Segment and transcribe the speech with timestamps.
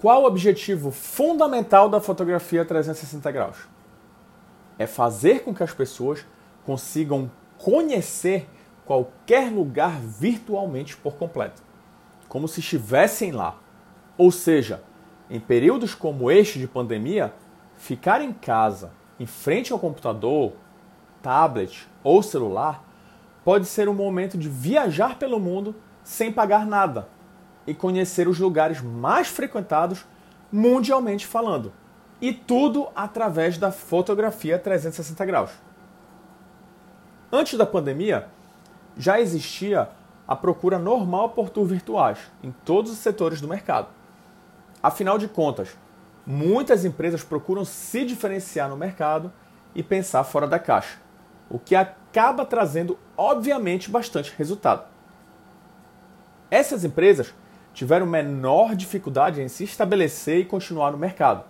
[0.00, 3.56] Qual o objetivo fundamental da fotografia 360 graus?
[4.78, 6.24] É fazer com que as pessoas
[6.64, 7.28] consigam
[7.58, 8.48] conhecer
[8.86, 11.60] qualquer lugar virtualmente por completo,
[12.28, 13.56] como se estivessem lá.
[14.16, 14.84] Ou seja,
[15.28, 17.34] em períodos como este de pandemia,
[17.76, 20.52] ficar em casa, em frente ao computador,
[21.20, 22.84] tablet ou celular,
[23.44, 25.74] pode ser um momento de viajar pelo mundo
[26.04, 27.17] sem pagar nada
[27.68, 30.06] e conhecer os lugares mais frequentados
[30.50, 31.70] mundialmente falando.
[32.18, 35.50] E tudo através da fotografia 360 graus.
[37.30, 38.26] Antes da pandemia,
[38.96, 39.90] já existia
[40.26, 43.88] a procura normal por tour virtuais em todos os setores do mercado.
[44.82, 45.76] Afinal de contas,
[46.26, 49.30] muitas empresas procuram se diferenciar no mercado
[49.74, 50.96] e pensar fora da caixa,
[51.50, 54.86] o que acaba trazendo, obviamente, bastante resultado.
[56.50, 57.34] Essas empresas
[57.78, 61.44] tiveram menor dificuldade em se estabelecer e continuar no mercado,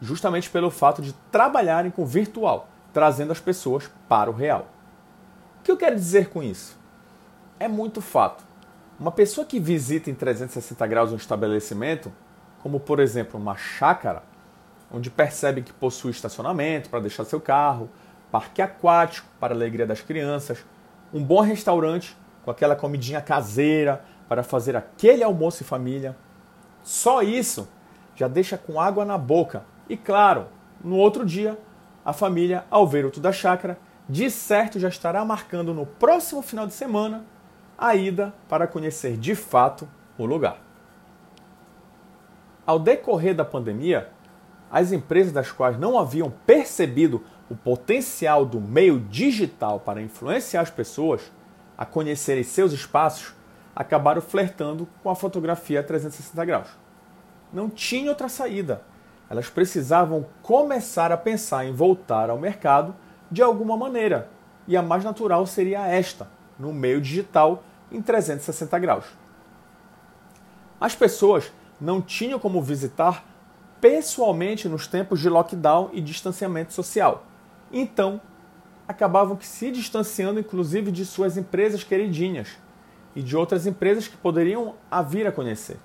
[0.00, 4.68] justamente pelo fato de trabalharem com virtual, trazendo as pessoas para o real.
[5.60, 6.78] O que eu quero dizer com isso?
[7.60, 8.42] É muito fato.
[8.98, 12.10] Uma pessoa que visita em 360 graus um estabelecimento,
[12.62, 14.22] como por exemplo uma chácara,
[14.90, 17.90] onde percebe que possui estacionamento para deixar seu carro,
[18.32, 20.64] parque aquático para a alegria das crianças,
[21.12, 26.16] um bom restaurante com aquela comidinha caseira, para fazer aquele almoço em família.
[26.82, 27.68] Só isso
[28.14, 29.64] já deixa com água na boca.
[29.88, 30.46] E claro,
[30.82, 31.58] no outro dia,
[32.04, 36.42] a família, ao ver o tudo da chácara, de certo já estará marcando no próximo
[36.42, 37.24] final de semana
[37.76, 40.58] a ida para conhecer de fato o lugar.
[42.64, 44.10] Ao decorrer da pandemia,
[44.70, 50.70] as empresas das quais não haviam percebido o potencial do meio digital para influenciar as
[50.70, 51.32] pessoas
[51.78, 53.35] a conhecerem seus espaços
[53.76, 56.68] acabaram flertando com a fotografia 360 graus.
[57.52, 58.80] Não tinha outra saída.
[59.28, 62.96] Elas precisavam começar a pensar em voltar ao mercado
[63.30, 64.30] de alguma maneira,
[64.66, 66.28] e a mais natural seria esta,
[66.58, 69.04] no meio digital em 360 graus.
[70.80, 73.24] As pessoas não tinham como visitar
[73.80, 77.26] pessoalmente nos tempos de lockdown e distanciamento social.
[77.72, 78.20] Então,
[78.86, 82.56] acabavam se distanciando inclusive de suas empresas queridinhas,
[83.16, 85.78] e de outras empresas que poderiam a vir a conhecer.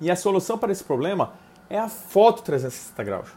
[0.00, 1.34] E a solução para esse problema
[1.68, 3.28] é a foto 360 graus,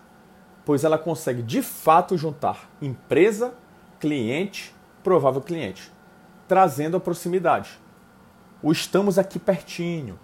[0.63, 3.53] pois ela consegue de fato juntar empresa,
[3.99, 5.91] cliente, provável cliente,
[6.47, 7.77] trazendo a proximidade.
[8.61, 10.17] O estamos aqui pertinho.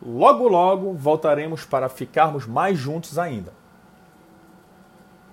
[0.00, 3.52] Logo logo voltaremos para ficarmos mais juntos ainda.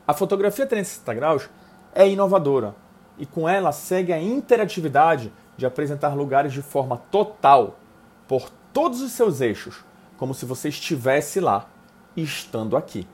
[0.05, 1.49] A fotografia 360 graus
[1.95, 2.75] é inovadora
[3.17, 7.77] e com ela segue a interatividade de apresentar lugares de forma total,
[8.27, 9.83] por todos os seus eixos,
[10.17, 11.67] como se você estivesse lá,
[12.15, 13.05] estando aqui,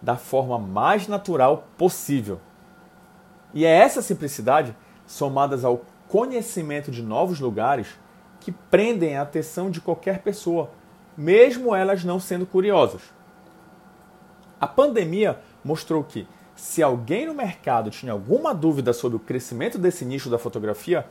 [0.00, 2.40] da forma mais natural possível.
[3.54, 4.76] E é essa simplicidade,
[5.06, 7.98] somadas ao conhecimento de novos lugares,
[8.38, 10.70] que prendem a atenção de qualquer pessoa,
[11.16, 13.02] mesmo elas não sendo curiosas.
[14.60, 20.04] A pandemia mostrou que, se alguém no mercado tinha alguma dúvida sobre o crescimento desse
[20.04, 21.06] nicho da fotografia,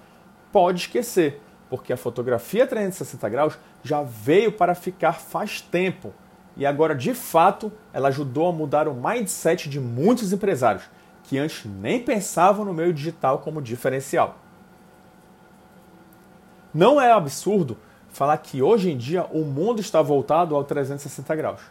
[0.57, 6.11] pode esquecer, porque a fotografia 360 graus já veio para ficar faz tempo
[6.55, 10.89] e agora de fato ela ajudou a mudar o mindset de muitos empresários
[11.21, 14.39] que antes nem pensavam no meio digital como diferencial.
[16.73, 17.77] Não é absurdo
[18.09, 21.61] falar que hoje em dia o mundo está voltado ao 360 graus.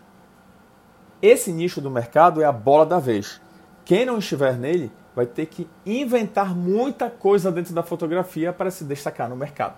[1.20, 3.40] Esse nicho do mercado é a bola da vez.
[3.84, 8.84] Quem não estiver nele vai ter que inventar muita coisa dentro da fotografia para se
[8.84, 9.74] destacar no mercado.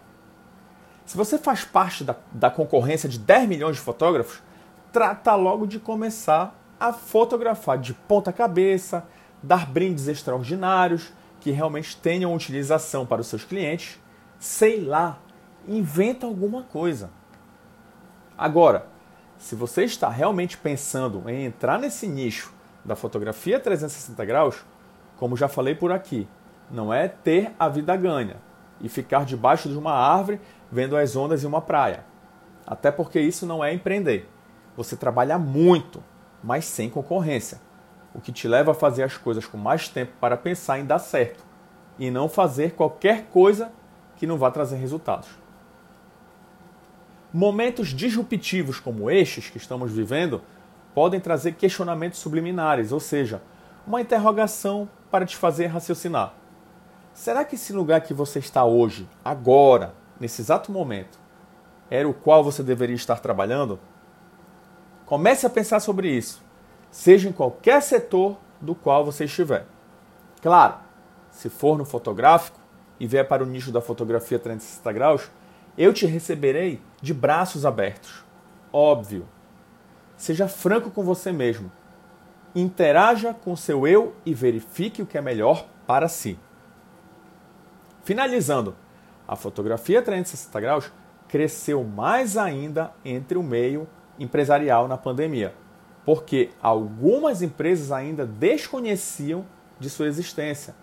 [1.06, 4.42] Se você faz parte da, da concorrência de 10 milhões de fotógrafos,
[4.92, 9.06] trata logo de começar a fotografar de ponta cabeça,
[9.40, 14.00] dar brindes extraordinários que realmente tenham utilização para os seus clientes.
[14.40, 15.20] Sei lá,
[15.68, 17.10] inventa alguma coisa.
[18.36, 18.86] Agora,
[19.38, 22.52] se você está realmente pensando em entrar nesse nicho
[22.84, 24.64] da fotografia 360 graus,
[25.18, 26.28] como já falei por aqui,
[26.70, 28.36] não é ter a vida ganha
[28.80, 32.04] e ficar debaixo de uma árvore vendo as ondas em uma praia.
[32.66, 34.28] Até porque isso não é empreender.
[34.76, 36.02] Você trabalha muito,
[36.42, 37.60] mas sem concorrência,
[38.14, 40.98] o que te leva a fazer as coisas com mais tempo para pensar em dar
[41.00, 41.44] certo
[41.98, 43.72] e não fazer qualquer coisa
[44.16, 45.28] que não vá trazer resultados.
[47.32, 50.42] Momentos disruptivos como estes que estamos vivendo
[50.94, 53.42] podem trazer questionamentos subliminares, ou seja,
[53.86, 56.34] uma interrogação para te fazer raciocinar.
[57.12, 61.18] Será que esse lugar que você está hoje, agora, nesse exato momento,
[61.90, 63.78] era o qual você deveria estar trabalhando?
[65.04, 66.42] Comece a pensar sobre isso,
[66.90, 69.66] seja em qualquer setor do qual você estiver.
[70.40, 70.76] Claro,
[71.30, 72.58] se for no fotográfico
[73.00, 75.30] e vier para o nicho da fotografia 360 graus,
[75.76, 78.24] eu te receberei de braços abertos.
[78.72, 79.26] Óbvio.
[80.16, 81.70] Seja franco com você mesmo.
[82.54, 86.38] Interaja com seu eu e verifique o que é melhor para si.
[88.02, 88.74] Finalizando,
[89.26, 90.92] a fotografia 360 graus
[91.28, 93.86] cresceu mais ainda entre o meio
[94.18, 95.54] empresarial na pandemia,
[96.04, 99.44] porque algumas empresas ainda desconheciam
[99.78, 100.74] de sua existência.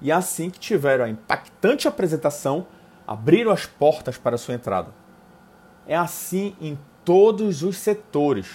[0.00, 2.66] E assim que tiveram a impactante apresentação,
[3.06, 4.88] abriram as portas para sua entrada.
[5.86, 8.48] É assim em todos os setores,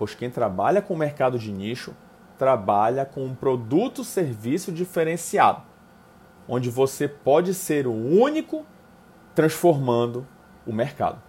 [0.00, 1.94] pois quem trabalha com o mercado de nicho
[2.38, 5.60] trabalha com um produto serviço diferenciado,
[6.48, 8.64] onde você pode ser o único
[9.34, 10.26] transformando
[10.66, 11.20] o mercado.